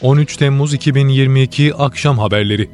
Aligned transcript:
13 0.00 0.36
Temmuz 0.36 0.74
2022 0.74 1.74
Akşam 1.74 2.18
Haberleri 2.18 2.70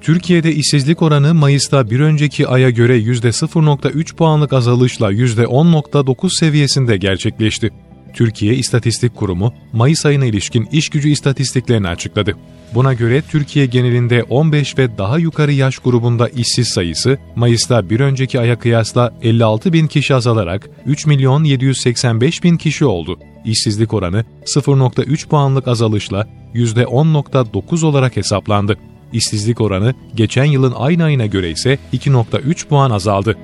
Türkiye'de 0.00 0.52
işsizlik 0.52 1.02
oranı 1.02 1.34
Mayıs'ta 1.34 1.90
bir 1.90 2.00
önceki 2.00 2.48
aya 2.48 2.70
göre 2.70 2.98
%0.3 2.98 4.14
puanlık 4.14 4.52
azalışla 4.52 5.12
%10.9 5.12 6.38
seviyesinde 6.38 6.96
gerçekleşti. 6.96 7.70
Türkiye 8.14 8.54
İstatistik 8.54 9.16
Kurumu, 9.16 9.54
Mayıs 9.72 10.06
ayına 10.06 10.24
ilişkin 10.24 10.68
iş 10.72 10.88
gücü 10.88 11.08
istatistiklerini 11.08 11.88
açıkladı. 11.88 12.34
Buna 12.74 12.94
göre 12.94 13.22
Türkiye 13.30 13.66
genelinde 13.66 14.22
15 14.22 14.78
ve 14.78 14.98
daha 14.98 15.18
yukarı 15.18 15.52
yaş 15.52 15.78
grubunda 15.78 16.28
işsiz 16.28 16.68
sayısı, 16.68 17.18
Mayıs'ta 17.36 17.90
bir 17.90 18.00
önceki 18.00 18.40
aya 18.40 18.58
kıyasla 18.58 19.14
56 19.22 19.72
bin 19.72 19.86
kişi 19.86 20.14
azalarak 20.14 20.70
3 20.86 21.06
milyon 21.06 21.44
785 21.44 22.44
bin 22.44 22.56
kişi 22.56 22.84
oldu. 22.84 23.18
İşsizlik 23.44 23.94
oranı 23.94 24.24
0.3 24.44 25.28
puanlık 25.28 25.68
azalışla 25.68 26.26
%10.9 26.54 27.86
olarak 27.86 28.16
hesaplandı. 28.16 28.76
İşsizlik 29.12 29.60
oranı 29.60 29.94
geçen 30.14 30.44
yılın 30.44 30.72
aynı 30.76 31.04
ayına 31.04 31.26
göre 31.26 31.50
ise 31.50 31.78
2.3 31.92 32.68
puan 32.68 32.90
azaldı. 32.90 33.36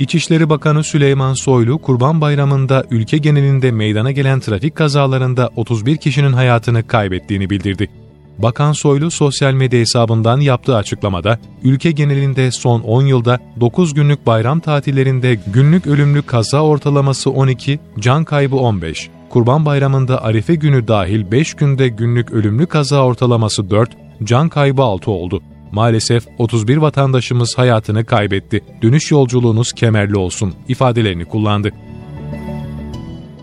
İçişleri 0.00 0.50
Bakanı 0.50 0.84
Süleyman 0.84 1.34
Soylu, 1.34 1.78
Kurban 1.78 2.20
Bayramı'nda 2.20 2.84
ülke 2.90 3.18
genelinde 3.18 3.70
meydana 3.70 4.10
gelen 4.10 4.40
trafik 4.40 4.76
kazalarında 4.76 5.50
31 5.56 5.96
kişinin 5.96 6.32
hayatını 6.32 6.86
kaybettiğini 6.86 7.50
bildirdi. 7.50 7.90
Bakan 8.38 8.72
Soylu 8.72 9.10
sosyal 9.10 9.52
medya 9.52 9.80
hesabından 9.80 10.40
yaptığı 10.40 10.76
açıklamada, 10.76 11.38
ülke 11.64 11.90
genelinde 11.90 12.50
son 12.50 12.80
10 12.80 13.02
yılda 13.02 13.38
9 13.60 13.94
günlük 13.94 14.26
bayram 14.26 14.60
tatillerinde 14.60 15.38
günlük 15.46 15.86
ölümlü 15.86 16.22
kaza 16.22 16.60
ortalaması 16.60 17.30
12, 17.30 17.80
can 17.98 18.24
kaybı 18.24 18.56
15, 18.56 19.10
Kurban 19.30 19.66
Bayramı'nda 19.66 20.24
Arife 20.24 20.54
günü 20.54 20.88
dahil 20.88 21.30
5 21.30 21.54
günde 21.54 21.88
günlük 21.88 22.30
ölümlü 22.30 22.66
kaza 22.66 23.04
ortalaması 23.04 23.70
4, 23.70 23.90
can 24.24 24.48
kaybı 24.48 24.82
6 24.82 25.10
oldu. 25.10 25.42
Maalesef 25.72 26.26
31 26.38 26.76
vatandaşımız 26.76 27.58
hayatını 27.58 28.04
kaybetti. 28.04 28.60
Dönüş 28.82 29.10
yolculuğunuz 29.10 29.72
kemerli 29.72 30.16
olsun 30.16 30.54
ifadelerini 30.68 31.24
kullandı. 31.24 31.70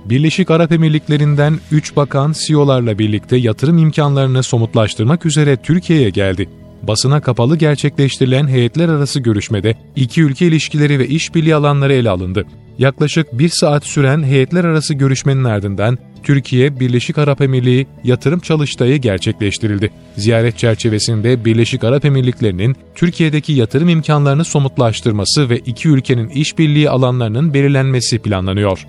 Birleşik 0.05 0.51
Arap 0.51 0.71
Emirlikleri'nden 0.71 1.59
3 1.71 1.95
bakan 1.95 2.33
CEO'larla 2.47 2.99
birlikte 2.99 3.37
yatırım 3.37 3.77
imkanlarını 3.77 4.43
somutlaştırmak 4.43 5.25
üzere 5.25 5.57
Türkiye'ye 5.57 6.09
geldi. 6.09 6.49
Basına 6.83 7.21
kapalı 7.21 7.57
gerçekleştirilen 7.57 8.47
heyetler 8.47 8.89
arası 8.89 9.19
görüşmede 9.19 9.75
iki 9.95 10.21
ülke 10.21 10.47
ilişkileri 10.47 10.99
ve 10.99 11.07
işbirliği 11.07 11.55
alanları 11.55 11.93
ele 11.93 12.09
alındı. 12.09 12.45
Yaklaşık 12.79 13.39
bir 13.39 13.49
saat 13.49 13.85
süren 13.85 14.23
heyetler 14.23 14.63
arası 14.63 14.93
görüşmenin 14.93 15.43
ardından 15.43 15.97
Türkiye 16.23 16.79
Birleşik 16.79 17.17
Arap 17.17 17.41
Emirliği 17.41 17.87
yatırım 18.03 18.39
çalıştayı 18.39 18.97
gerçekleştirildi. 18.97 19.91
Ziyaret 20.15 20.57
çerçevesinde 20.57 21.45
Birleşik 21.45 21.83
Arap 21.83 22.05
Emirlikleri'nin 22.05 22.75
Türkiye'deki 22.95 23.53
yatırım 23.53 23.89
imkanlarını 23.89 24.45
somutlaştırması 24.45 25.49
ve 25.49 25.57
iki 25.57 25.89
ülkenin 25.89 26.29
işbirliği 26.29 26.89
alanlarının 26.89 27.53
belirlenmesi 27.53 28.19
planlanıyor. 28.19 28.87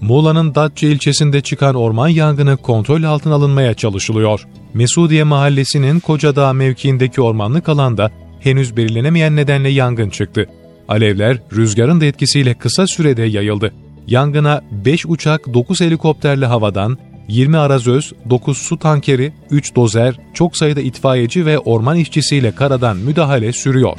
Muğla'nın 0.00 0.54
Datça 0.54 0.86
ilçesinde 0.86 1.40
çıkan 1.40 1.74
orman 1.74 2.08
yangını 2.08 2.56
kontrol 2.56 3.02
altına 3.02 3.34
alınmaya 3.34 3.74
çalışılıyor. 3.74 4.46
Mesudiye 4.74 5.24
mahallesinin 5.24 6.00
Kocadağ 6.00 6.52
mevkiindeki 6.52 7.20
ormanlık 7.20 7.68
alanda 7.68 8.10
henüz 8.40 8.76
belirlenemeyen 8.76 9.36
nedenle 9.36 9.68
yangın 9.68 10.10
çıktı. 10.10 10.46
Alevler 10.88 11.38
rüzgarın 11.52 12.00
da 12.00 12.04
etkisiyle 12.04 12.54
kısa 12.54 12.86
sürede 12.86 13.22
yayıldı. 13.22 13.72
Yangına 14.06 14.62
5 14.70 15.06
uçak 15.06 15.54
9 15.54 15.80
helikopterle 15.80 16.46
havadan, 16.46 16.98
20 17.28 17.56
arazöz, 17.56 18.12
9 18.30 18.58
su 18.58 18.78
tankeri, 18.78 19.32
3 19.50 19.74
dozer, 19.76 20.20
çok 20.34 20.56
sayıda 20.56 20.80
itfaiyeci 20.80 21.46
ve 21.46 21.58
orman 21.58 21.96
işçisiyle 21.96 22.54
karadan 22.54 22.96
müdahale 22.96 23.52
sürüyor. 23.52 23.98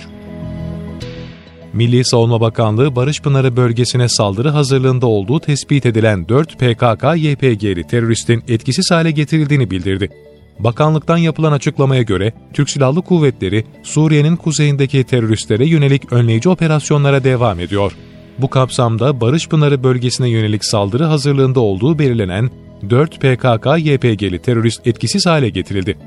Milli 1.74 2.06
Savunma 2.06 2.42
Bakanlığı 2.42 2.96
Barış 2.96 3.22
Pınarı 3.22 3.58
bölgesine 3.58 4.10
saldırı 4.10 4.50
hazırlığında 4.50 5.08
olduğu 5.08 5.40
tespit 5.40 5.86
edilen 5.86 6.30
4 6.30 6.54
PKK-YPG'li 6.54 7.88
teröristin 7.88 8.44
etkisiz 8.48 8.92
hale 8.92 9.12
getirildiğini 9.12 9.72
bildirdi. 9.72 10.10
Bakanlıktan 10.60 11.18
yapılan 11.18 11.52
açıklamaya 11.52 12.02
göre 12.02 12.34
Türk 12.54 12.70
Silahlı 12.70 13.02
Kuvvetleri 13.02 13.66
Suriye'nin 13.84 14.36
kuzeyindeki 14.36 15.04
teröristlere 15.04 15.66
yönelik 15.66 16.14
önleyici 16.14 16.50
operasyonlara 16.50 17.24
devam 17.24 17.60
ediyor. 17.60 17.92
Bu 18.38 18.50
kapsamda 18.50 19.22
Barış 19.22 19.50
Pınarı 19.50 19.84
bölgesine 19.84 20.30
yönelik 20.30 20.66
saldırı 20.66 21.04
hazırlığında 21.04 21.60
olduğu 21.60 22.00
belirlenen 22.00 22.50
4 22.90 23.16
PKK-YPG'li 23.16 24.40
terörist 24.40 24.88
etkisiz 24.88 25.26
hale 25.26 25.50
getirildi. 25.50 25.98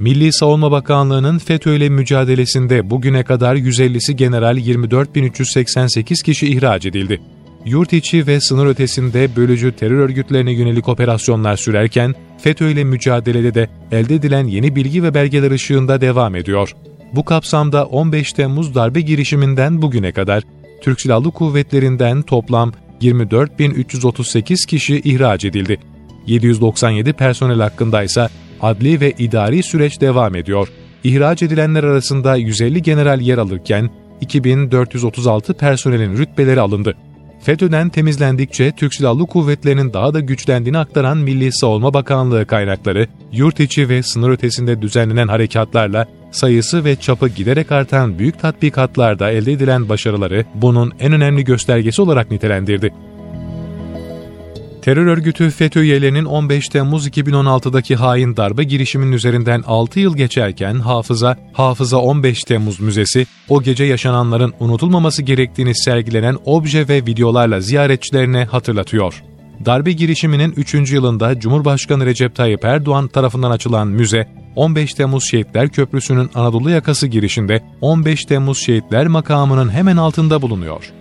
Milli 0.00 0.32
Savunma 0.32 0.70
Bakanlığı'nın 0.70 1.38
FETÖ 1.38 1.74
ile 1.74 1.88
mücadelesinde 1.88 2.90
bugüne 2.90 3.24
kadar 3.24 3.56
150'si 3.56 4.12
general 4.12 4.58
24.388 4.58 6.24
kişi 6.24 6.46
ihraç 6.46 6.86
edildi. 6.86 7.20
Yurt 7.64 7.92
içi 7.92 8.26
ve 8.26 8.40
sınır 8.40 8.66
ötesinde 8.66 9.36
bölücü 9.36 9.72
terör 9.72 9.98
örgütlerine 9.98 10.52
yönelik 10.52 10.88
operasyonlar 10.88 11.56
sürerken 11.56 12.14
FETÖ 12.46 12.70
ile 12.70 12.84
mücadelede 12.84 13.54
de 13.54 13.68
elde 13.92 14.14
edilen 14.14 14.46
yeni 14.46 14.76
bilgi 14.76 15.02
ve 15.02 15.14
belgeler 15.14 15.50
ışığında 15.50 16.00
devam 16.00 16.34
ediyor. 16.36 16.72
Bu 17.12 17.24
kapsamda 17.24 17.86
15 17.86 18.32
Temmuz 18.32 18.74
darbe 18.74 19.00
girişiminden 19.00 19.82
bugüne 19.82 20.12
kadar 20.12 20.42
Türk 20.82 21.00
Silahlı 21.00 21.30
Kuvvetleri'nden 21.30 22.22
toplam 22.22 22.72
24.338 23.00 24.66
kişi 24.66 25.00
ihraç 25.04 25.44
edildi. 25.44 25.78
797 26.26 27.12
personel 27.12 27.60
hakkında 27.60 28.02
ise 28.02 28.28
adli 28.60 29.00
ve 29.00 29.12
idari 29.18 29.62
süreç 29.62 30.00
devam 30.00 30.36
ediyor. 30.36 30.68
İhraç 31.04 31.42
edilenler 31.42 31.84
arasında 31.84 32.36
150 32.36 32.82
general 32.82 33.20
yer 33.20 33.38
alırken 33.38 33.90
2436 34.20 35.54
personelin 35.54 36.16
rütbeleri 36.16 36.60
alındı. 36.60 36.96
FETÖ'den 37.40 37.88
temizlendikçe 37.88 38.72
Türk 38.72 38.94
Silahlı 38.94 39.26
Kuvvetleri'nin 39.26 39.92
daha 39.92 40.14
da 40.14 40.20
güçlendiğini 40.20 40.78
aktaran 40.78 41.18
Milli 41.18 41.52
Savunma 41.52 41.94
Bakanlığı 41.94 42.46
kaynakları, 42.46 43.06
yurt 43.32 43.60
içi 43.60 43.88
ve 43.88 44.02
sınır 44.02 44.30
ötesinde 44.30 44.82
düzenlenen 44.82 45.28
harekatlarla 45.28 46.06
sayısı 46.30 46.84
ve 46.84 46.96
çapı 46.96 47.28
giderek 47.28 47.72
artan 47.72 48.18
büyük 48.18 48.40
tatbikatlarda 48.40 49.30
elde 49.30 49.52
edilen 49.52 49.88
başarıları 49.88 50.44
bunun 50.54 50.92
en 51.00 51.12
önemli 51.12 51.44
göstergesi 51.44 52.02
olarak 52.02 52.30
nitelendirdi. 52.30 52.92
Terör 54.86 55.06
örgütü 55.06 55.50
FETÖ 55.50 55.80
üyelerinin 55.80 56.24
15 56.24 56.68
Temmuz 56.68 57.08
2016'daki 57.08 57.96
hain 57.96 58.36
darbe 58.36 58.64
girişiminin 58.64 59.12
üzerinden 59.12 59.62
6 59.66 60.00
yıl 60.00 60.16
geçerken 60.16 60.74
Hafıza, 60.74 61.36
Hafıza 61.52 61.98
15 61.98 62.44
Temmuz 62.44 62.80
Müzesi, 62.80 63.26
o 63.48 63.62
gece 63.62 63.84
yaşananların 63.84 64.54
unutulmaması 64.60 65.22
gerektiğini 65.22 65.74
sergilenen 65.74 66.36
obje 66.44 66.88
ve 66.88 67.06
videolarla 67.06 67.60
ziyaretçilerine 67.60 68.44
hatırlatıyor. 68.44 69.22
Darbe 69.64 69.92
girişiminin 69.92 70.52
3. 70.56 70.92
yılında 70.92 71.40
Cumhurbaşkanı 71.40 72.06
Recep 72.06 72.34
Tayyip 72.34 72.64
Erdoğan 72.64 73.08
tarafından 73.08 73.50
açılan 73.50 73.88
müze, 73.88 74.28
15 74.56 74.94
Temmuz 74.94 75.24
Şehitler 75.24 75.68
Köprüsü'nün 75.68 76.30
Anadolu 76.34 76.70
yakası 76.70 77.06
girişinde 77.06 77.62
15 77.80 78.24
Temmuz 78.24 78.58
Şehitler 78.58 79.06
makamının 79.06 79.70
hemen 79.70 79.96
altında 79.96 80.42
bulunuyor. 80.42 80.92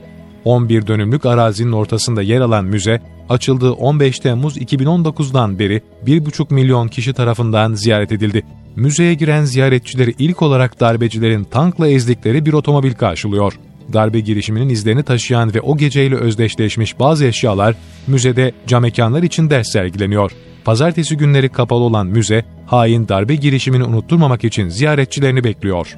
11 0.46 0.88
dönümlük 0.88 1.26
arazinin 1.26 1.72
ortasında 1.72 2.22
yer 2.22 2.42
alan 2.42 2.66
müze, 2.66 3.02
açıldığı 3.30 3.72
15 3.74 4.20
Temmuz 4.20 4.58
2019'dan 4.58 5.60
beri 5.60 5.82
1,5 6.06 6.54
milyon 6.54 6.88
kişi 6.88 7.14
tarafından 7.14 7.74
ziyaret 7.74 8.12
edildi. 8.12 8.44
Müzeye 8.76 9.14
giren 9.14 9.44
ziyaretçileri 9.44 10.14
ilk 10.20 10.42
olarak 10.42 10.80
darbecilerin 10.80 11.44
tankla 11.44 11.88
ezdikleri 11.88 12.46
bir 12.46 12.54
otomobil 12.54 12.94
karşılıyor. 12.94 13.54
Darbe 13.94 14.20
girişiminin 14.20 14.70
izlerini 14.70 15.04
taşıyan 15.04 15.54
ve 15.54 15.62
o 15.62 15.78
geceyle 15.78 16.16
özdeşleşmiş 16.16 17.00
bazı 17.00 17.26
eşyalar 17.26 17.76
müzede 18.08 18.52
cam 18.68 18.82
mekanlar 18.82 19.24
için 19.24 19.50
ders 19.50 19.72
sergileniyor. 19.72 20.32
Pazartesi 20.66 21.18
günleri 21.18 21.50
kapalı 21.50 21.84
olan 21.84 22.08
müze, 22.08 22.46
hain 22.66 23.08
darbe 23.08 23.36
girişimini 23.36 23.84
unutturmamak 23.84 24.44
için 24.44 24.70
ziyaretçilerini 24.70 25.44
bekliyor. 25.44 25.98